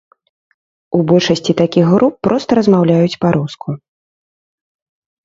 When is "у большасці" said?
0.99-1.51